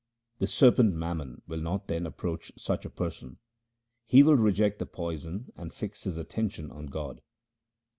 The 0.39 0.47
serpent 0.47 0.95
mammon 0.95 1.43
will 1.47 1.61
not 1.61 1.85
then 1.87 2.07
approach 2.07 2.51
such 2.57 2.85
a 2.85 2.89
person; 2.89 3.37
he 4.07 4.23
will 4.23 4.33
reject 4.35 4.79
the 4.79 4.87
poison 4.87 5.51
and 5.55 5.71
fix 5.71 6.05
his 6.05 6.17
attention 6.17 6.71
on 6.71 6.87
God. 6.87 7.21